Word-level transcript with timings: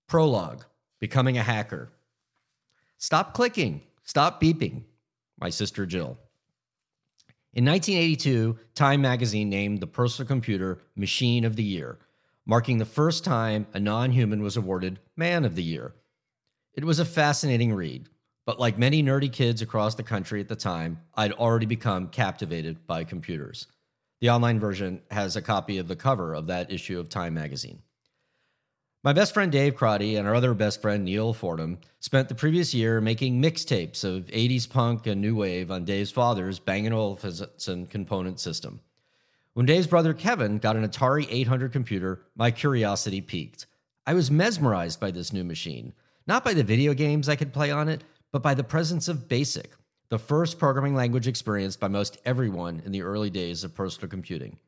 Prologue 0.08 0.64
Becoming 1.00 1.38
a 1.38 1.42
hacker. 1.42 1.90
Stop 2.98 3.34
clicking. 3.34 3.80
Stop 4.04 4.40
beeping. 4.40 4.84
My 5.40 5.48
sister 5.48 5.86
Jill. 5.86 6.18
In 7.52 7.64
1982, 7.64 8.58
Time 8.74 9.00
magazine 9.00 9.48
named 9.48 9.80
the 9.80 9.86
personal 9.86 10.28
computer 10.28 10.82
Machine 10.94 11.44
of 11.44 11.56
the 11.56 11.64
Year, 11.64 11.98
marking 12.46 12.78
the 12.78 12.84
first 12.84 13.24
time 13.24 13.66
a 13.72 13.80
non 13.80 14.12
human 14.12 14.42
was 14.42 14.56
awarded 14.56 15.00
Man 15.16 15.44
of 15.44 15.56
the 15.56 15.62
Year. 15.62 15.94
It 16.74 16.84
was 16.84 17.00
a 17.00 17.04
fascinating 17.04 17.74
read, 17.74 18.08
but 18.46 18.60
like 18.60 18.78
many 18.78 19.02
nerdy 19.02 19.32
kids 19.32 19.62
across 19.62 19.96
the 19.96 20.02
country 20.02 20.40
at 20.40 20.48
the 20.48 20.54
time, 20.54 21.00
I'd 21.14 21.32
already 21.32 21.66
become 21.66 22.08
captivated 22.08 22.86
by 22.86 23.02
computers. 23.04 23.66
The 24.20 24.30
online 24.30 24.60
version 24.60 25.00
has 25.10 25.34
a 25.34 25.42
copy 25.42 25.78
of 25.78 25.88
the 25.88 25.96
cover 25.96 26.34
of 26.34 26.46
that 26.48 26.70
issue 26.70 27.00
of 27.00 27.08
Time 27.08 27.34
magazine. 27.34 27.82
My 29.02 29.14
best 29.14 29.32
friend 29.32 29.50
Dave 29.50 29.76
Crotty 29.76 30.16
and 30.16 30.28
our 30.28 30.34
other 30.34 30.52
best 30.52 30.82
friend 30.82 31.06
Neal 31.06 31.32
Fordham 31.32 31.78
spent 32.00 32.28
the 32.28 32.34
previous 32.34 32.74
year 32.74 33.00
making 33.00 33.40
mixtapes 33.40 34.04
of 34.04 34.26
80s 34.26 34.68
punk 34.68 35.06
and 35.06 35.22
new 35.22 35.34
wave 35.34 35.70
on 35.70 35.86
Dave's 35.86 36.10
father's 36.10 36.58
Bang 36.58 36.86
& 36.88 36.92
Olufsen 36.92 37.86
component 37.86 38.40
system. 38.40 38.80
When 39.54 39.64
Dave's 39.64 39.86
brother 39.86 40.12
Kevin 40.12 40.58
got 40.58 40.76
an 40.76 40.86
Atari 40.86 41.26
800 41.30 41.72
computer, 41.72 42.26
my 42.36 42.50
curiosity 42.50 43.22
piqued. 43.22 43.64
I 44.06 44.12
was 44.12 44.30
mesmerized 44.30 45.00
by 45.00 45.12
this 45.12 45.32
new 45.32 45.44
machine, 45.44 45.94
not 46.26 46.44
by 46.44 46.52
the 46.52 46.62
video 46.62 46.92
games 46.92 47.30
I 47.30 47.36
could 47.36 47.54
play 47.54 47.70
on 47.70 47.88
it, 47.88 48.04
but 48.32 48.42
by 48.42 48.52
the 48.52 48.64
presence 48.64 49.08
of 49.08 49.28
BASIC, 49.28 49.70
the 50.10 50.18
first 50.18 50.58
programming 50.58 50.94
language 50.94 51.26
experienced 51.26 51.80
by 51.80 51.88
most 51.88 52.18
everyone 52.26 52.82
in 52.84 52.92
the 52.92 53.00
early 53.00 53.30
days 53.30 53.64
of 53.64 53.74
personal 53.74 54.10
computing. 54.10 54.58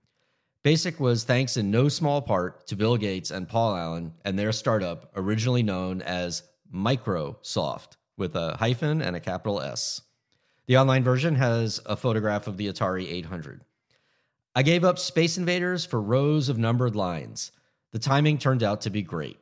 Basic 0.62 1.00
was 1.00 1.24
thanks 1.24 1.56
in 1.56 1.72
no 1.72 1.88
small 1.88 2.22
part 2.22 2.68
to 2.68 2.76
Bill 2.76 2.96
Gates 2.96 3.32
and 3.32 3.48
Paul 3.48 3.74
Allen 3.74 4.14
and 4.24 4.38
their 4.38 4.52
startup, 4.52 5.10
originally 5.16 5.64
known 5.64 6.02
as 6.02 6.44
Micro-Soft, 6.70 7.96
with 8.16 8.36
a 8.36 8.56
hyphen 8.56 9.02
and 9.02 9.16
a 9.16 9.20
capital 9.20 9.60
S. 9.60 10.02
The 10.66 10.76
online 10.76 11.02
version 11.02 11.34
has 11.34 11.80
a 11.84 11.96
photograph 11.96 12.46
of 12.46 12.58
the 12.58 12.68
Atari 12.68 13.10
800. 13.10 13.64
I 14.54 14.62
gave 14.62 14.84
up 14.84 15.00
Space 15.00 15.36
Invaders 15.36 15.84
for 15.84 16.00
rows 16.00 16.48
of 16.48 16.58
numbered 16.58 16.94
lines. 16.94 17.50
The 17.90 17.98
timing 17.98 18.38
turned 18.38 18.62
out 18.62 18.82
to 18.82 18.90
be 18.90 19.02
great. 19.02 19.40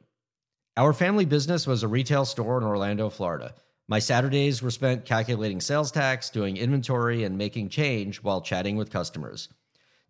Our 0.78 0.94
family 0.94 1.26
business 1.26 1.66
was 1.66 1.82
a 1.82 1.88
retail 1.88 2.24
store 2.24 2.56
in 2.56 2.64
Orlando, 2.64 3.10
Florida. 3.10 3.54
My 3.88 3.98
Saturdays 3.98 4.62
were 4.62 4.70
spent 4.70 5.04
calculating 5.04 5.60
sales 5.60 5.92
tax, 5.92 6.30
doing 6.30 6.56
inventory, 6.56 7.24
and 7.24 7.36
making 7.36 7.68
change 7.68 8.22
while 8.22 8.40
chatting 8.40 8.76
with 8.76 8.90
customers. 8.90 9.50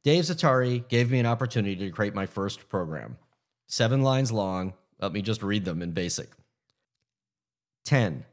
Dave's 0.03 0.31
Atari 0.31 0.88
gave 0.88 1.11
me 1.11 1.19
an 1.19 1.27
opportunity 1.27 1.77
to 1.77 1.91
create 1.91 2.15
my 2.15 2.25
first 2.25 2.71
program. 2.71 3.19
Seven 3.66 4.03
lines 4.03 4.33
long. 4.33 4.72
Let 4.99 5.12
me 5.12 5.21
just 5.21 5.43
read 5.43 5.65
them 5.65 5.83
in 5.83 5.93
basic. 5.93 6.31
10. 7.84 8.25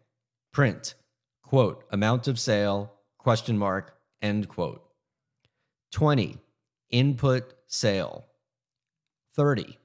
Print. 0.54 0.96
Quote, 1.44 1.84
amount 1.92 2.28
of 2.28 2.40
sale, 2.40 2.94
question 3.18 3.58
mark, 3.58 3.98
end 4.22 4.48
quote. 4.48 4.82
20. 5.92 6.38
Input 6.92 7.54
sale. 7.68 8.26
30. 9.36 9.78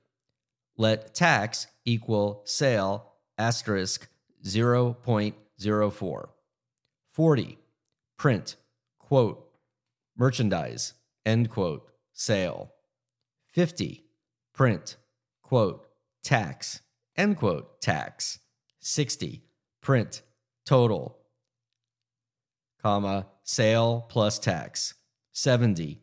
Let 0.77 1.15
tax 1.15 1.67
equal 1.85 2.43
sale 2.45 3.13
asterisk 3.39 4.09
0.04. 4.45 6.29
40. 7.13 7.59
Print. 8.17 8.57
Quote, 8.99 9.49
merchandise 10.17 10.95
end 11.25 11.51
quote, 11.51 11.91
sale. 12.13 12.73
50, 13.49 14.05
print, 14.53 14.97
quote, 15.43 15.87
tax, 16.23 16.81
end 17.17 17.37
quote, 17.37 17.81
tax. 17.81 18.39
60, 18.81 19.45
print, 19.81 20.23
total, 20.65 21.19
comma, 22.83 23.27
sale 23.43 24.07
plus 24.09 24.39
tax. 24.39 24.95
70, 25.33 26.01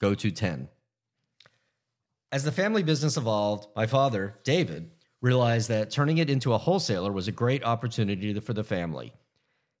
go 0.00 0.14
to 0.14 0.30
10. 0.30 0.68
As 2.30 2.44
the 2.44 2.52
family 2.52 2.82
business 2.82 3.16
evolved, 3.16 3.66
my 3.76 3.86
father, 3.86 4.38
David, 4.42 4.90
realized 5.20 5.68
that 5.68 5.90
turning 5.90 6.18
it 6.18 6.30
into 6.30 6.54
a 6.54 6.58
wholesaler 6.58 7.12
was 7.12 7.28
a 7.28 7.32
great 7.32 7.62
opportunity 7.62 8.38
for 8.40 8.54
the 8.54 8.64
family. 8.64 9.12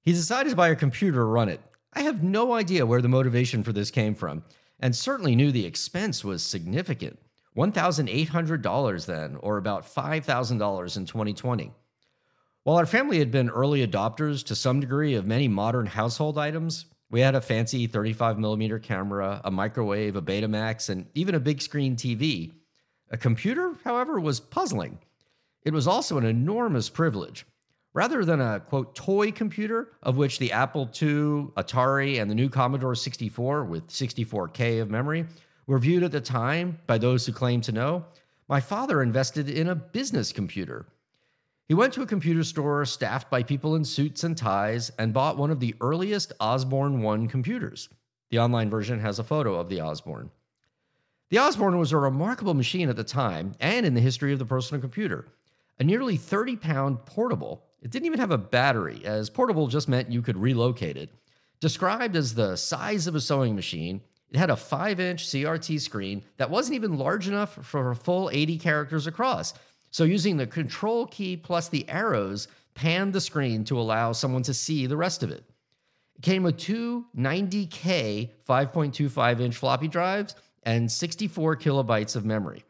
He 0.02 0.12
decided 0.12 0.50
to 0.50 0.56
buy 0.56 0.68
a 0.68 0.76
computer 0.76 1.18
to 1.18 1.24
run 1.24 1.48
it. 1.48 1.60
I 1.94 2.02
have 2.02 2.22
no 2.22 2.52
idea 2.52 2.86
where 2.86 3.02
the 3.02 3.08
motivation 3.08 3.62
for 3.62 3.72
this 3.72 3.90
came 3.90 4.14
from 4.14 4.44
and 4.82 4.94
certainly 4.94 5.36
knew 5.36 5.52
the 5.52 5.64
expense 5.64 6.24
was 6.24 6.42
significant 6.42 7.18
$1,800 7.56 9.06
then, 9.06 9.36
or 9.36 9.58
about 9.58 9.84
$5,000 9.84 10.96
in 10.96 11.06
2020. 11.06 11.72
While 12.64 12.76
our 12.78 12.86
family 12.86 13.18
had 13.18 13.30
been 13.30 13.50
early 13.50 13.86
adopters 13.86 14.42
to 14.44 14.54
some 14.54 14.80
degree 14.80 15.14
of 15.14 15.26
many 15.26 15.48
modern 15.48 15.86
household 15.86 16.38
items, 16.38 16.86
we 17.10 17.20
had 17.20 17.34
a 17.34 17.42
fancy 17.42 17.86
35 17.86 18.38
millimeter 18.38 18.78
camera, 18.78 19.40
a 19.44 19.50
microwave, 19.50 20.16
a 20.16 20.22
Betamax, 20.22 20.88
and 20.88 21.06
even 21.14 21.34
a 21.34 21.40
big 21.40 21.60
screen 21.60 21.94
TV. 21.94 22.52
A 23.10 23.18
computer, 23.18 23.74
however, 23.84 24.18
was 24.18 24.40
puzzling. 24.40 24.98
It 25.62 25.74
was 25.74 25.86
also 25.86 26.16
an 26.16 26.24
enormous 26.24 26.88
privilege. 26.88 27.44
Rather 27.94 28.24
than 28.24 28.40
a 28.40 28.60
quote 28.60 28.94
toy 28.94 29.30
computer, 29.30 29.92
of 30.02 30.16
which 30.16 30.38
the 30.38 30.52
Apple 30.52 30.88
II, 31.00 31.48
Atari, 31.56 32.20
and 32.20 32.30
the 32.30 32.34
new 32.34 32.48
Commodore 32.48 32.94
64 32.94 33.64
with 33.64 33.88
64K 33.88 34.80
of 34.80 34.90
memory 34.90 35.26
were 35.66 35.78
viewed 35.78 36.02
at 36.02 36.12
the 36.12 36.20
time 36.20 36.78
by 36.86 36.96
those 36.96 37.26
who 37.26 37.32
claim 37.32 37.60
to 37.60 37.72
know, 37.72 38.04
my 38.48 38.60
father 38.60 39.02
invested 39.02 39.48
in 39.48 39.68
a 39.68 39.74
business 39.74 40.32
computer. 40.32 40.86
He 41.68 41.74
went 41.74 41.92
to 41.94 42.02
a 42.02 42.06
computer 42.06 42.44
store 42.44 42.84
staffed 42.84 43.30
by 43.30 43.42
people 43.42 43.76
in 43.76 43.84
suits 43.84 44.24
and 44.24 44.36
ties 44.36 44.90
and 44.98 45.12
bought 45.12 45.38
one 45.38 45.50
of 45.50 45.60
the 45.60 45.74
earliest 45.80 46.32
Osborne 46.40 47.02
1 47.02 47.28
computers. 47.28 47.88
The 48.30 48.38
online 48.38 48.70
version 48.70 49.00
has 49.00 49.18
a 49.18 49.24
photo 49.24 49.54
of 49.54 49.68
the 49.68 49.80
Osborne. 49.80 50.30
The 51.30 51.38
Osborne 51.38 51.78
was 51.78 51.92
a 51.92 51.98
remarkable 51.98 52.54
machine 52.54 52.88
at 52.88 52.96
the 52.96 53.04
time 53.04 53.54
and 53.60 53.86
in 53.86 53.94
the 53.94 54.00
history 54.00 54.32
of 54.32 54.38
the 54.38 54.44
personal 54.44 54.80
computer. 54.80 55.28
A 55.78 55.84
nearly 55.84 56.16
30 56.16 56.56
pound 56.56 57.06
portable, 57.06 57.64
it 57.82 57.90
didn't 57.90 58.06
even 58.06 58.20
have 58.20 58.30
a 58.30 58.38
battery, 58.38 59.02
as 59.04 59.28
portable 59.28 59.66
just 59.66 59.88
meant 59.88 60.10
you 60.10 60.22
could 60.22 60.36
relocate 60.36 60.96
it. 60.96 61.10
Described 61.60 62.16
as 62.16 62.34
the 62.34 62.56
size 62.56 63.06
of 63.06 63.14
a 63.14 63.20
sewing 63.20 63.54
machine, 63.54 64.00
it 64.30 64.38
had 64.38 64.50
a 64.50 64.56
5 64.56 64.98
inch 65.00 65.26
CRT 65.26 65.80
screen 65.80 66.24
that 66.38 66.50
wasn't 66.50 66.76
even 66.76 66.96
large 66.96 67.28
enough 67.28 67.54
for 67.64 67.90
a 67.90 67.96
full 67.96 68.30
80 68.32 68.58
characters 68.58 69.06
across. 69.06 69.52
So, 69.90 70.04
using 70.04 70.36
the 70.36 70.46
control 70.46 71.06
key 71.06 71.36
plus 71.36 71.68
the 71.68 71.86
arrows 71.88 72.48
panned 72.74 73.12
the 73.12 73.20
screen 73.20 73.64
to 73.64 73.78
allow 73.78 74.12
someone 74.12 74.42
to 74.44 74.54
see 74.54 74.86
the 74.86 74.96
rest 74.96 75.22
of 75.22 75.30
it. 75.30 75.44
It 76.16 76.22
came 76.22 76.44
with 76.44 76.56
two 76.56 77.04
90K 77.16 78.30
5.25 78.48 79.40
inch 79.40 79.56
floppy 79.56 79.88
drives 79.88 80.34
and 80.62 80.90
64 80.90 81.56
kilobytes 81.56 82.16
of 82.16 82.24
memory. 82.24 82.64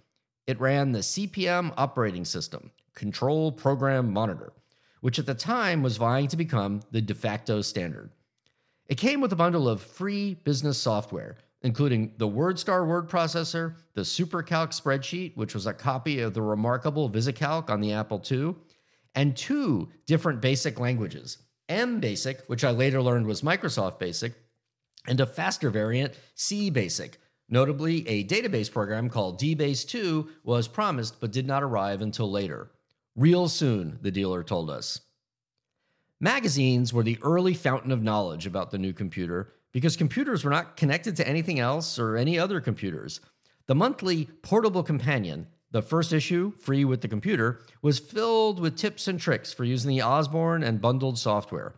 It 0.46 0.58
ran 0.58 0.90
the 0.90 1.02
CP/M 1.02 1.72
operating 1.76 2.24
system, 2.24 2.72
Control 2.94 3.52
Program 3.52 4.12
Monitor, 4.12 4.52
which 5.02 5.18
at 5.18 5.26
the 5.26 5.34
time 5.34 5.82
was 5.82 5.98
vying 5.98 6.28
to 6.28 6.36
become 6.36 6.80
the 6.92 7.02
de 7.02 7.12
facto 7.12 7.60
standard. 7.60 8.10
It 8.86 8.94
came 8.94 9.20
with 9.20 9.32
a 9.32 9.36
bundle 9.36 9.68
of 9.68 9.82
free 9.82 10.34
business 10.44 10.78
software, 10.78 11.36
including 11.60 12.14
the 12.18 12.28
WordStar 12.28 12.86
word 12.86 13.08
processor, 13.08 13.74
the 13.94 14.02
SuperCalc 14.02 14.68
spreadsheet, 14.68 15.36
which 15.36 15.54
was 15.54 15.66
a 15.66 15.74
copy 15.74 16.20
of 16.20 16.34
the 16.34 16.42
remarkable 16.42 17.10
VisiCalc 17.10 17.68
on 17.68 17.80
the 17.80 17.92
Apple 17.92 18.22
II, 18.30 18.54
and 19.16 19.36
two 19.36 19.88
different 20.06 20.40
basic 20.40 20.78
languages 20.78 21.38
M 21.68 21.98
Basic, 21.98 22.44
which 22.46 22.64
I 22.64 22.70
later 22.70 23.02
learned 23.02 23.26
was 23.26 23.42
Microsoft 23.42 23.98
Basic, 23.98 24.34
and 25.08 25.20
a 25.20 25.26
faster 25.26 25.68
variant, 25.68 26.14
C 26.36 26.70
Basic. 26.70 27.18
Notably, 27.48 28.06
a 28.08 28.24
database 28.24 28.70
program 28.70 29.10
called 29.10 29.40
DBase 29.40 29.86
2 29.88 30.28
was 30.44 30.68
promised 30.68 31.20
but 31.20 31.32
did 31.32 31.46
not 31.46 31.64
arrive 31.64 32.02
until 32.02 32.30
later. 32.30 32.70
Real 33.14 33.48
soon, 33.48 33.98
the 34.00 34.10
dealer 34.10 34.42
told 34.42 34.70
us. 34.70 35.00
Magazines 36.18 36.92
were 36.92 37.02
the 37.02 37.18
early 37.22 37.52
fountain 37.52 37.92
of 37.92 38.02
knowledge 38.02 38.46
about 38.46 38.70
the 38.70 38.78
new 38.78 38.92
computer 38.92 39.52
because 39.72 39.96
computers 39.96 40.44
were 40.44 40.50
not 40.50 40.76
connected 40.76 41.16
to 41.16 41.28
anything 41.28 41.58
else 41.58 41.98
or 41.98 42.16
any 42.16 42.38
other 42.38 42.60
computers. 42.60 43.20
The 43.66 43.74
monthly 43.74 44.26
Portable 44.42 44.82
Companion, 44.82 45.46
the 45.72 45.82
first 45.82 46.12
issue, 46.12 46.52
free 46.52 46.84
with 46.84 47.00
the 47.00 47.08
computer, 47.08 47.62
was 47.82 47.98
filled 47.98 48.60
with 48.60 48.76
tips 48.76 49.08
and 49.08 49.20
tricks 49.20 49.52
for 49.52 49.64
using 49.64 49.90
the 49.90 50.02
Osborne 50.02 50.62
and 50.62 50.80
bundled 50.80 51.18
software. 51.18 51.74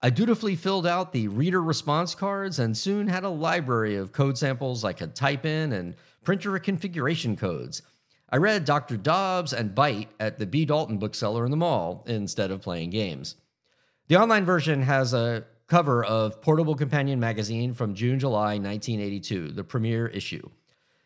I 0.00 0.10
dutifully 0.10 0.54
filled 0.54 0.86
out 0.86 1.12
the 1.12 1.26
reader 1.26 1.62
response 1.62 2.14
cards 2.14 2.60
and 2.60 2.76
soon 2.76 3.08
had 3.08 3.24
a 3.24 3.28
library 3.28 3.96
of 3.96 4.12
code 4.12 4.38
samples 4.38 4.84
I 4.84 4.92
could 4.92 5.16
type 5.16 5.44
in 5.44 5.72
and 5.72 5.96
printer 6.22 6.56
configuration 6.60 7.36
codes. 7.36 7.82
I 8.30 8.36
read 8.36 8.66
Dr. 8.66 8.98
Dobbs 8.98 9.54
and 9.54 9.74
Byte 9.74 10.08
at 10.20 10.38
the 10.38 10.46
B. 10.46 10.66
Dalton 10.66 10.98
bookseller 10.98 11.46
in 11.46 11.50
the 11.50 11.56
mall 11.56 12.04
instead 12.06 12.50
of 12.50 12.60
playing 12.60 12.90
games. 12.90 13.36
The 14.08 14.16
online 14.16 14.44
version 14.44 14.82
has 14.82 15.14
a 15.14 15.46
cover 15.66 16.04
of 16.04 16.42
Portable 16.42 16.74
Companion 16.74 17.18
magazine 17.20 17.72
from 17.72 17.94
June 17.94 18.18
July 18.18 18.58
1982, 18.58 19.52
the 19.52 19.64
premiere 19.64 20.08
issue. 20.08 20.46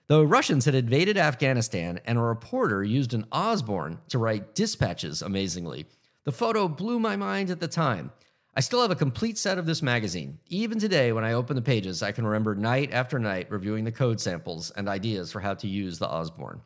The 0.08 0.26
Russians 0.26 0.64
had 0.64 0.74
invaded 0.74 1.16
Afghanistan, 1.16 2.00
and 2.06 2.18
a 2.18 2.22
reporter 2.22 2.82
used 2.82 3.14
an 3.14 3.26
Osborne 3.30 4.00
to 4.08 4.18
write 4.18 4.56
dispatches 4.56 5.22
amazingly. 5.22 5.86
The 6.24 6.32
photo 6.32 6.66
blew 6.66 6.98
my 6.98 7.14
mind 7.14 7.50
at 7.50 7.60
the 7.60 7.68
time. 7.68 8.10
I 8.54 8.60
still 8.60 8.82
have 8.82 8.90
a 8.90 8.96
complete 8.96 9.38
set 9.38 9.58
of 9.58 9.66
this 9.66 9.80
magazine. 9.80 10.38
Even 10.48 10.78
today, 10.78 11.12
when 11.12 11.24
I 11.24 11.34
open 11.34 11.54
the 11.54 11.62
pages, 11.62 12.02
I 12.02 12.12
can 12.12 12.26
remember 12.26 12.56
night 12.56 12.92
after 12.92 13.18
night 13.18 13.50
reviewing 13.50 13.84
the 13.84 13.92
code 13.92 14.20
samples 14.20 14.70
and 14.72 14.88
ideas 14.88 15.30
for 15.30 15.40
how 15.40 15.54
to 15.54 15.68
use 15.68 15.98
the 15.98 16.08
Osborne. 16.08 16.60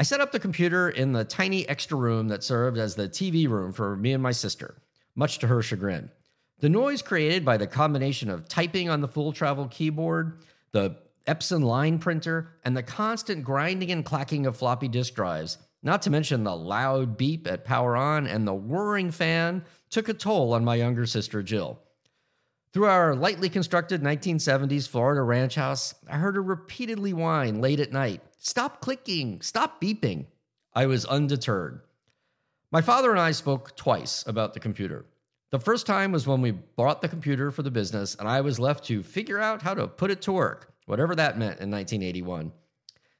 I 0.00 0.04
set 0.04 0.20
up 0.20 0.30
the 0.30 0.38
computer 0.38 0.88
in 0.88 1.12
the 1.12 1.24
tiny 1.24 1.68
extra 1.68 1.96
room 1.96 2.28
that 2.28 2.44
served 2.44 2.78
as 2.78 2.94
the 2.94 3.08
TV 3.08 3.48
room 3.48 3.72
for 3.72 3.96
me 3.96 4.12
and 4.12 4.22
my 4.22 4.30
sister, 4.30 4.76
much 5.16 5.40
to 5.40 5.48
her 5.48 5.60
chagrin. 5.60 6.10
The 6.60 6.68
noise 6.68 7.02
created 7.02 7.44
by 7.44 7.56
the 7.56 7.66
combination 7.66 8.30
of 8.30 8.48
typing 8.48 8.88
on 8.88 9.00
the 9.00 9.08
full 9.08 9.32
travel 9.32 9.66
keyboard, 9.66 10.38
the 10.70 10.96
Epson 11.26 11.64
line 11.64 11.98
printer, 11.98 12.52
and 12.64 12.76
the 12.76 12.82
constant 12.82 13.42
grinding 13.42 13.90
and 13.90 14.04
clacking 14.04 14.46
of 14.46 14.56
floppy 14.56 14.86
disk 14.86 15.14
drives, 15.14 15.58
not 15.82 16.02
to 16.02 16.10
mention 16.10 16.44
the 16.44 16.56
loud 16.56 17.16
beep 17.16 17.48
at 17.48 17.64
power 17.64 17.96
on 17.96 18.28
and 18.28 18.46
the 18.46 18.54
whirring 18.54 19.10
fan, 19.10 19.64
took 19.90 20.08
a 20.08 20.14
toll 20.14 20.54
on 20.54 20.64
my 20.64 20.76
younger 20.76 21.06
sister 21.06 21.42
Jill. 21.42 21.80
Through 22.72 22.86
our 22.86 23.16
lightly 23.16 23.48
constructed 23.48 24.02
1970s 24.02 24.88
Florida 24.88 25.22
ranch 25.22 25.56
house, 25.56 25.94
I 26.08 26.18
heard 26.18 26.36
her 26.36 26.42
repeatedly 26.42 27.12
whine 27.12 27.60
late 27.60 27.80
at 27.80 27.92
night 27.92 28.22
Stop 28.38 28.80
clicking, 28.80 29.40
stop 29.40 29.80
beeping. 29.80 30.26
I 30.72 30.86
was 30.86 31.04
undeterred. 31.04 31.80
My 32.70 32.80
father 32.80 33.10
and 33.10 33.18
I 33.18 33.32
spoke 33.32 33.76
twice 33.76 34.24
about 34.28 34.54
the 34.54 34.60
computer. 34.60 35.06
The 35.50 35.58
first 35.58 35.86
time 35.86 36.12
was 36.12 36.26
when 36.26 36.40
we 36.40 36.52
bought 36.52 37.02
the 37.02 37.08
computer 37.08 37.50
for 37.50 37.64
the 37.64 37.70
business, 37.72 38.14
and 38.14 38.28
I 38.28 38.42
was 38.42 38.60
left 38.60 38.84
to 38.84 39.02
figure 39.02 39.40
out 39.40 39.62
how 39.62 39.74
to 39.74 39.88
put 39.88 40.12
it 40.12 40.22
to 40.22 40.32
work, 40.32 40.72
whatever 40.86 41.16
that 41.16 41.36
meant 41.36 41.60
in 41.60 41.70
1981. 41.70 42.52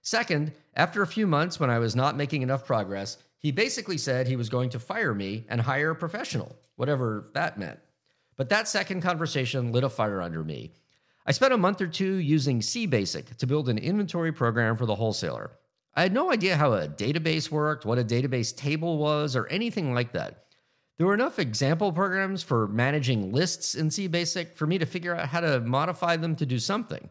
Second, 0.03 0.53
after 0.75 1.03
a 1.03 1.06
few 1.06 1.26
months 1.26 1.59
when 1.59 1.71
I 1.71 1.81
was 1.81 1.97
not 1.97 2.17
making 2.17 2.43
enough 2.43 2.64
progress, 2.64 3.17
he 3.38 3.50
basically 3.50 3.99
said 3.99 4.29
he 4.29 4.37
was 4.37 4.49
going 4.49 4.71
to 4.71 4.79
fire 4.79 5.14
me 5.14 5.47
and 5.49 5.61
hire 5.61 5.91
a 5.91 5.97
professional, 5.97 6.56
whatever 6.76 7.31
that 7.35 7.59
meant. 7.59 7.81
But 8.37 8.50
that 8.50 8.69
second 8.69 9.00
conversation 9.00 9.73
lit 9.73 9.82
a 9.82 9.88
fire 9.88 10.23
under 10.23 10.44
me. 10.44 10.75
I 11.28 11.32
spent 11.32 11.52
a 11.52 11.58
month 11.58 11.82
or 11.82 11.86
two 11.86 12.14
using 12.14 12.60
CBasic 12.60 13.36
to 13.36 13.46
build 13.46 13.69
an 13.69 13.76
inventory 13.76 14.32
program 14.32 14.78
for 14.78 14.86
the 14.86 14.94
wholesaler. 14.94 15.50
I 15.94 16.00
had 16.00 16.14
no 16.14 16.32
idea 16.32 16.56
how 16.56 16.72
a 16.72 16.88
database 16.88 17.50
worked, 17.50 17.84
what 17.84 17.98
a 17.98 18.02
database 18.02 18.56
table 18.56 18.96
was, 18.96 19.36
or 19.36 19.46
anything 19.48 19.92
like 19.92 20.12
that. 20.12 20.44
There 20.96 21.06
were 21.06 21.12
enough 21.12 21.38
example 21.38 21.92
programs 21.92 22.42
for 22.42 22.66
managing 22.69 23.30
lists 23.30 23.75
in 23.75 23.90
CBasic 23.90 24.54
for 24.54 24.66
me 24.66 24.78
to 24.78 24.86
figure 24.86 25.14
out 25.14 25.28
how 25.28 25.40
to 25.40 25.60
modify 25.60 26.16
them 26.16 26.34
to 26.36 26.46
do 26.46 26.58
something. 26.58 27.10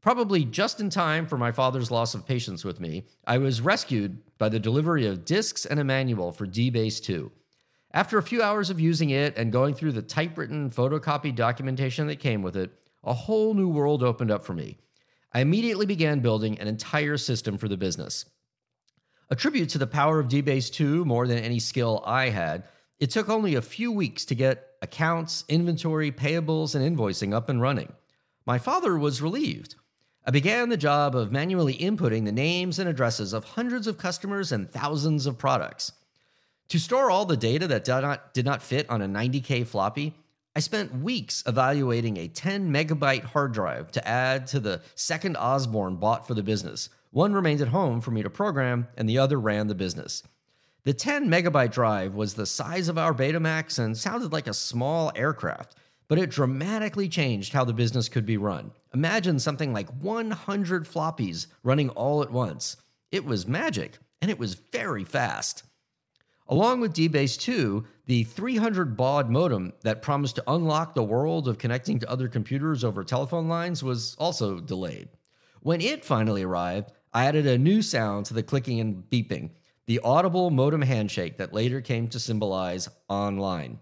Probably 0.00 0.44
just 0.44 0.78
in 0.78 0.88
time 0.88 1.26
for 1.26 1.36
my 1.36 1.50
father's 1.50 1.90
loss 1.90 2.14
of 2.14 2.24
patience 2.24 2.64
with 2.64 2.78
me, 2.78 3.02
I 3.26 3.38
was 3.38 3.60
rescued 3.60 4.16
by 4.38 4.48
the 4.48 4.60
delivery 4.60 5.08
of 5.08 5.24
disks 5.24 5.66
and 5.66 5.80
a 5.80 5.84
manual 5.84 6.30
for 6.30 6.46
DBase 6.46 7.02
2. 7.02 7.32
After 7.92 8.16
a 8.16 8.22
few 8.22 8.42
hours 8.42 8.70
of 8.70 8.78
using 8.78 9.10
it 9.10 9.36
and 9.36 9.50
going 9.50 9.74
through 9.74 9.90
the 9.90 10.02
typewritten 10.02 10.70
photocopy 10.70 11.34
documentation 11.34 12.06
that 12.06 12.20
came 12.20 12.42
with 12.42 12.56
it, 12.56 12.70
a 13.04 13.14
whole 13.14 13.54
new 13.54 13.68
world 13.68 14.02
opened 14.02 14.30
up 14.30 14.44
for 14.44 14.54
me. 14.54 14.78
I 15.32 15.40
immediately 15.40 15.86
began 15.86 16.20
building 16.20 16.58
an 16.58 16.68
entire 16.68 17.16
system 17.16 17.58
for 17.58 17.68
the 17.68 17.76
business. 17.76 18.24
A 19.30 19.36
tribute 19.36 19.68
to 19.70 19.78
the 19.78 19.86
power 19.86 20.18
of 20.18 20.28
DBase 20.28 20.72
2 20.72 21.04
more 21.04 21.26
than 21.26 21.38
any 21.38 21.60
skill 21.60 22.02
I 22.04 22.30
had 22.30 22.64
it 23.00 23.08
took 23.08 23.30
only 23.30 23.54
a 23.54 23.62
few 23.62 23.90
weeks 23.90 24.26
to 24.26 24.34
get 24.34 24.74
accounts, 24.82 25.44
inventory, 25.48 26.12
payables, 26.12 26.74
and 26.74 26.84
invoicing 26.84 27.32
up 27.32 27.48
and 27.48 27.60
running. 27.60 27.92
My 28.44 28.58
father 28.58 28.98
was 28.98 29.22
relieved. 29.22 29.74
I 30.26 30.30
began 30.30 30.68
the 30.68 30.76
job 30.76 31.16
of 31.16 31.32
manually 31.32 31.78
inputting 31.78 32.26
the 32.26 32.32
names 32.32 32.78
and 32.78 32.88
addresses 32.88 33.32
of 33.32 33.44
hundreds 33.44 33.86
of 33.86 33.96
customers 33.96 34.52
and 34.52 34.70
thousands 34.70 35.26
of 35.26 35.38
products. 35.38 35.92
To 36.68 36.78
store 36.78 37.10
all 37.10 37.24
the 37.24 37.38
data 37.38 37.66
that 37.68 37.84
did 37.84 38.02
not, 38.02 38.34
did 38.34 38.44
not 38.44 38.62
fit 38.62 38.88
on 38.90 39.00
a 39.00 39.08
90K 39.08 39.66
floppy, 39.66 40.14
I 40.56 40.58
spent 40.60 41.02
weeks 41.02 41.44
evaluating 41.46 42.16
a 42.16 42.26
10 42.26 42.72
megabyte 42.72 43.22
hard 43.22 43.52
drive 43.52 43.92
to 43.92 44.06
add 44.06 44.48
to 44.48 44.58
the 44.58 44.82
second 44.96 45.36
Osborne 45.36 45.94
bought 45.94 46.26
for 46.26 46.34
the 46.34 46.42
business. 46.42 46.88
One 47.12 47.32
remained 47.32 47.60
at 47.60 47.68
home 47.68 48.00
for 48.00 48.10
me 48.10 48.24
to 48.24 48.30
program, 48.30 48.88
and 48.96 49.08
the 49.08 49.18
other 49.18 49.38
ran 49.38 49.68
the 49.68 49.76
business. 49.76 50.24
The 50.82 50.92
10 50.92 51.28
megabyte 51.28 51.70
drive 51.70 52.14
was 52.16 52.34
the 52.34 52.46
size 52.46 52.88
of 52.88 52.98
our 52.98 53.14
Betamax 53.14 53.78
and 53.78 53.96
sounded 53.96 54.32
like 54.32 54.48
a 54.48 54.54
small 54.54 55.12
aircraft, 55.14 55.76
but 56.08 56.18
it 56.18 56.30
dramatically 56.30 57.08
changed 57.08 57.52
how 57.52 57.64
the 57.64 57.72
business 57.72 58.08
could 58.08 58.26
be 58.26 58.36
run. 58.36 58.72
Imagine 58.92 59.38
something 59.38 59.72
like 59.72 59.88
100 60.00 60.84
floppies 60.84 61.46
running 61.62 61.90
all 61.90 62.22
at 62.24 62.32
once. 62.32 62.76
It 63.12 63.24
was 63.24 63.46
magic, 63.46 63.98
and 64.20 64.28
it 64.32 64.38
was 64.38 64.54
very 64.54 65.04
fast. 65.04 65.62
Along 66.50 66.80
with 66.80 66.94
DBase 66.94 67.38
2, 67.38 67.86
the 68.06 68.24
300 68.24 68.96
baud 68.96 69.30
modem 69.30 69.72
that 69.82 70.02
promised 70.02 70.34
to 70.34 70.44
unlock 70.48 70.94
the 70.94 71.02
world 71.02 71.46
of 71.46 71.58
connecting 71.58 72.00
to 72.00 72.10
other 72.10 72.26
computers 72.26 72.82
over 72.82 73.04
telephone 73.04 73.46
lines 73.46 73.84
was 73.84 74.16
also 74.18 74.58
delayed. 74.58 75.10
When 75.60 75.80
it 75.80 76.04
finally 76.04 76.42
arrived, 76.42 76.90
I 77.14 77.26
added 77.26 77.46
a 77.46 77.56
new 77.56 77.82
sound 77.82 78.26
to 78.26 78.34
the 78.34 78.42
clicking 78.42 78.80
and 78.80 79.04
beeping 79.08 79.50
the 79.86 80.00
audible 80.00 80.50
modem 80.50 80.82
handshake 80.82 81.38
that 81.38 81.52
later 81.52 81.80
came 81.80 82.08
to 82.08 82.18
symbolize 82.18 82.88
online. 83.08 83.78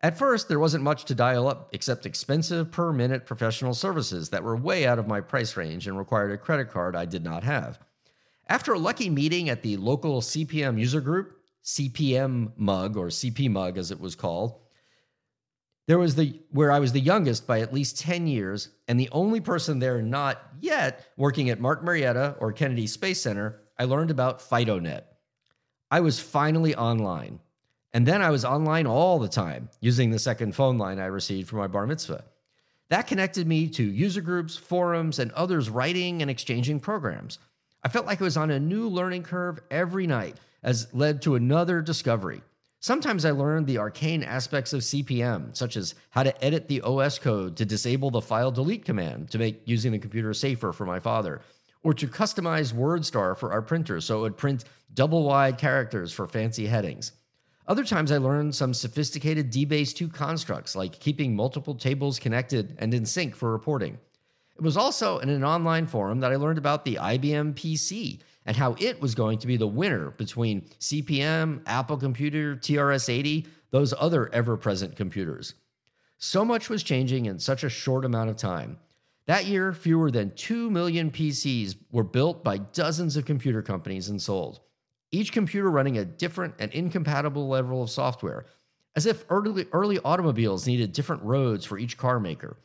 At 0.00 0.18
first, 0.18 0.48
there 0.48 0.58
wasn't 0.58 0.82
much 0.82 1.04
to 1.04 1.14
dial 1.14 1.46
up 1.46 1.68
except 1.72 2.04
expensive 2.04 2.72
per 2.72 2.92
minute 2.92 3.26
professional 3.26 3.74
services 3.74 4.30
that 4.30 4.42
were 4.42 4.56
way 4.56 4.86
out 4.86 4.98
of 4.98 5.06
my 5.06 5.20
price 5.20 5.56
range 5.56 5.86
and 5.86 5.96
required 5.96 6.32
a 6.32 6.38
credit 6.38 6.68
card 6.68 6.96
I 6.96 7.04
did 7.04 7.22
not 7.22 7.44
have. 7.44 7.78
After 8.48 8.72
a 8.72 8.78
lucky 8.78 9.08
meeting 9.08 9.48
at 9.48 9.62
the 9.62 9.76
local 9.76 10.20
CP/M 10.20 10.78
user 10.78 11.00
group, 11.00 11.38
CPM 11.64 12.52
mug 12.56 12.96
or 12.96 13.06
CP 13.06 13.50
mug 13.50 13.78
as 13.78 13.90
it 13.90 14.00
was 14.00 14.14
called. 14.14 14.58
There 15.88 15.98
was 15.98 16.14
the 16.14 16.40
where 16.50 16.70
I 16.70 16.78
was 16.78 16.92
the 16.92 17.00
youngest 17.00 17.46
by 17.46 17.60
at 17.60 17.74
least 17.74 17.98
10 18.00 18.26
years 18.26 18.68
and 18.88 18.98
the 18.98 19.08
only 19.12 19.40
person 19.40 19.78
there 19.78 20.00
not 20.00 20.40
yet 20.60 21.06
working 21.16 21.50
at 21.50 21.60
Martin 21.60 21.86
Marietta 21.86 22.36
or 22.38 22.52
Kennedy 22.52 22.86
Space 22.86 23.20
Center, 23.20 23.60
I 23.78 23.84
learned 23.84 24.10
about 24.10 24.40
FidoNet. 24.40 25.02
I 25.90 26.00
was 26.00 26.20
finally 26.20 26.74
online. 26.74 27.40
And 27.92 28.06
then 28.06 28.22
I 28.22 28.30
was 28.30 28.44
online 28.44 28.86
all 28.86 29.18
the 29.18 29.28
time 29.28 29.68
using 29.80 30.10
the 30.10 30.18
second 30.18 30.54
phone 30.54 30.78
line 30.78 30.98
I 30.98 31.06
received 31.06 31.50
for 31.50 31.56
my 31.56 31.66
bar 31.66 31.86
mitzvah. 31.86 32.24
That 32.88 33.06
connected 33.06 33.46
me 33.46 33.68
to 33.68 33.82
user 33.82 34.20
groups, 34.20 34.56
forums, 34.56 35.18
and 35.18 35.30
others 35.32 35.68
writing 35.68 36.22
and 36.22 36.30
exchanging 36.30 36.80
programs. 36.80 37.38
I 37.82 37.88
felt 37.88 38.06
like 38.06 38.20
I 38.20 38.24
was 38.24 38.36
on 38.36 38.50
a 38.50 38.60
new 38.60 38.88
learning 38.88 39.24
curve 39.24 39.60
every 39.70 40.06
night 40.06 40.36
as 40.62 40.88
led 40.92 41.22
to 41.22 41.34
another 41.34 41.82
discovery. 41.82 42.42
Sometimes 42.80 43.24
I 43.24 43.30
learned 43.30 43.68
the 43.68 43.78
arcane 43.78 44.24
aspects 44.24 44.72
of 44.72 44.80
CPM, 44.80 45.56
such 45.56 45.76
as 45.76 45.94
how 46.10 46.24
to 46.24 46.44
edit 46.44 46.66
the 46.66 46.80
OS 46.80 47.18
code 47.18 47.56
to 47.56 47.64
disable 47.64 48.10
the 48.10 48.20
file 48.20 48.50
delete 48.50 48.84
command 48.84 49.30
to 49.30 49.38
make 49.38 49.62
using 49.66 49.92
the 49.92 49.98
computer 49.98 50.34
safer 50.34 50.72
for 50.72 50.84
my 50.84 50.98
father, 50.98 51.42
or 51.84 51.94
to 51.94 52.08
customize 52.08 52.72
WordStar 52.72 53.36
for 53.36 53.52
our 53.52 53.62
printer 53.62 54.00
so 54.00 54.18
it 54.18 54.22
would 54.22 54.36
print 54.36 54.64
double 54.94 55.22
wide 55.22 55.58
characters 55.58 56.12
for 56.12 56.26
fancy 56.26 56.66
headings. 56.66 57.12
Other 57.68 57.84
times 57.84 58.10
I 58.10 58.16
learned 58.16 58.54
some 58.54 58.74
sophisticated 58.74 59.52
DBase 59.52 59.94
2 59.94 60.08
constructs 60.08 60.74
like 60.74 60.98
keeping 60.98 61.36
multiple 61.36 61.76
tables 61.76 62.18
connected 62.18 62.76
and 62.78 62.92
in 62.92 63.06
sync 63.06 63.36
for 63.36 63.52
reporting. 63.52 63.98
It 64.56 64.62
was 64.62 64.76
also 64.76 65.18
in 65.18 65.28
an 65.28 65.44
online 65.44 65.86
forum 65.86 66.20
that 66.20 66.32
I 66.32 66.36
learned 66.36 66.58
about 66.58 66.84
the 66.84 66.96
IBM 66.96 67.54
PC 67.54 68.20
and 68.44 68.56
how 68.56 68.76
it 68.78 69.00
was 69.00 69.14
going 69.14 69.38
to 69.38 69.46
be 69.46 69.56
the 69.56 69.66
winner 69.66 70.10
between 70.10 70.62
CPM, 70.80 71.62
Apple 71.66 71.96
Computer, 71.96 72.56
TRS 72.56 73.08
80, 73.08 73.46
those 73.70 73.94
other 73.98 74.32
ever 74.32 74.56
present 74.56 74.96
computers. 74.96 75.54
So 76.18 76.44
much 76.44 76.68
was 76.68 76.82
changing 76.82 77.26
in 77.26 77.38
such 77.38 77.64
a 77.64 77.68
short 77.68 78.04
amount 78.04 78.30
of 78.30 78.36
time. 78.36 78.78
That 79.26 79.46
year, 79.46 79.72
fewer 79.72 80.10
than 80.10 80.34
2 80.34 80.70
million 80.70 81.10
PCs 81.10 81.76
were 81.90 82.04
built 82.04 82.42
by 82.42 82.58
dozens 82.58 83.16
of 83.16 83.24
computer 83.24 83.62
companies 83.62 84.08
and 84.08 84.20
sold, 84.20 84.60
each 85.10 85.32
computer 85.32 85.70
running 85.70 85.98
a 85.98 86.04
different 86.04 86.54
and 86.58 86.72
incompatible 86.72 87.48
level 87.48 87.82
of 87.82 87.90
software, 87.90 88.46
as 88.96 89.06
if 89.06 89.24
early, 89.28 89.66
early 89.72 89.98
automobiles 90.04 90.66
needed 90.66 90.92
different 90.92 91.22
roads 91.22 91.64
for 91.64 91.78
each 91.78 91.96
car 91.96 92.18
maker. 92.18 92.56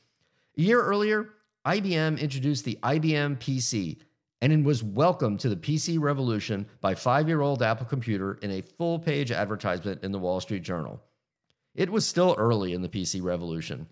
A 0.57 0.61
year 0.61 0.81
earlier, 0.81 1.29
IBM 1.67 2.17
introduced 2.17 2.63
the 2.63 2.79
IBM 2.81 3.39
PC, 3.39 3.97
and 4.39 4.53
it 4.53 4.63
was 4.63 4.85
welcomed 4.85 5.41
to 5.41 5.49
the 5.49 5.57
PC 5.57 5.99
revolution 5.99 6.65
by 6.79 6.95
five 6.95 7.27
year 7.27 7.41
old 7.41 7.61
Apple 7.61 7.85
Computer 7.85 8.35
in 8.35 8.51
a 8.51 8.61
full 8.61 8.97
page 8.99 9.33
advertisement 9.33 10.01
in 10.01 10.13
the 10.13 10.19
Wall 10.19 10.39
Street 10.39 10.63
Journal. 10.63 11.03
It 11.75 11.89
was 11.89 12.07
still 12.07 12.35
early 12.37 12.71
in 12.71 12.83
the 12.83 12.87
PC 12.87 13.21
revolution. 13.21 13.87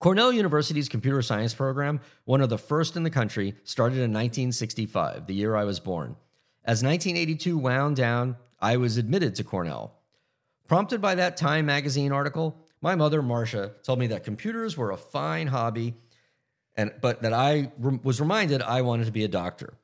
Cornell 0.00 0.30
University's 0.30 0.90
computer 0.90 1.22
science 1.22 1.54
program, 1.54 1.98
one 2.26 2.42
of 2.42 2.50
the 2.50 2.58
first 2.58 2.94
in 2.94 3.04
the 3.04 3.10
country, 3.10 3.54
started 3.64 3.96
in 3.96 4.12
1965, 4.12 5.26
the 5.26 5.34
year 5.34 5.56
I 5.56 5.64
was 5.64 5.80
born. 5.80 6.14
As 6.62 6.82
1982 6.82 7.56
wound 7.56 7.96
down, 7.96 8.36
I 8.60 8.76
was 8.76 8.98
admitted 8.98 9.34
to 9.36 9.44
Cornell. 9.44 9.94
Prompted 10.68 11.00
by 11.00 11.14
that 11.14 11.38
Time 11.38 11.64
magazine 11.64 12.12
article, 12.12 12.58
my 12.82 12.94
mother, 12.94 13.22
Marcia, 13.22 13.72
told 13.82 13.98
me 13.98 14.08
that 14.08 14.24
computers 14.24 14.76
were 14.76 14.90
a 14.90 14.98
fine 14.98 15.46
hobby 15.46 15.94
and 16.76 16.92
but 17.00 17.22
that 17.22 17.32
I 17.32 17.72
re- 17.78 18.00
was 18.02 18.20
reminded 18.20 18.62
I 18.62 18.82
wanted 18.82 19.06
to 19.06 19.12
be 19.12 19.24
a 19.24 19.28
doctor. 19.28 19.74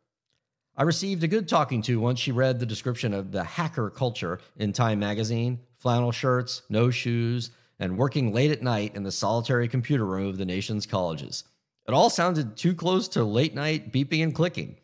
I 0.76 0.84
received 0.84 1.22
a 1.22 1.28
good 1.28 1.48
talking 1.48 1.82
to 1.82 2.00
once 2.00 2.18
she 2.18 2.32
read 2.32 2.58
the 2.58 2.66
description 2.66 3.12
of 3.12 3.30
the 3.30 3.44
hacker 3.44 3.90
culture 3.90 4.40
in 4.56 4.72
Time 4.72 4.98
magazine, 4.98 5.60
flannel 5.76 6.12
shirts, 6.12 6.62
no 6.70 6.90
shoes, 6.90 7.50
and 7.78 7.98
working 7.98 8.32
late 8.32 8.50
at 8.50 8.62
night 8.62 8.94
in 8.94 9.02
the 9.02 9.12
solitary 9.12 9.68
computer 9.68 10.06
room 10.06 10.28
of 10.28 10.38
the 10.38 10.46
nation's 10.46 10.86
colleges. 10.86 11.44
It 11.86 11.92
all 11.92 12.10
sounded 12.10 12.56
too 12.56 12.74
close 12.74 13.08
to 13.08 13.24
late 13.24 13.54
night 13.54 13.92
beeping 13.92 14.22
and 14.22 14.34
clicking. 14.34 14.76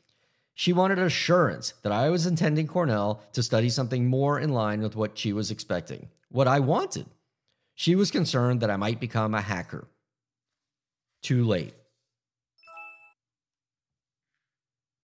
She 0.55 0.73
wanted 0.73 0.99
assurance 0.99 1.75
that 1.83 1.93
I 1.93 2.11
was 2.11 2.27
intending 2.27 2.67
Cornell 2.67 3.23
to 3.33 3.43
study 3.45 3.69
something 3.69 4.09
more 4.09 4.41
in 4.41 4.51
line 4.53 4.83
with 4.83 4.97
what 4.97 5.17
she 5.17 5.33
was 5.33 5.53
expecting, 5.53 6.09
what 6.31 6.49
I 6.49 6.59
wanted. 6.59 7.07
She 7.77 7.95
was 7.95 8.11
concerned 8.11 8.61
that 8.61 8.71
I 8.71 8.77
might 8.77 8.99
become 8.99 9.35
a 9.35 9.41
hacker. 9.41 9.87
Too 11.23 11.45
late. 11.45 11.75